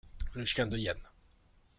[0.33, 0.97] Le chien de Yann.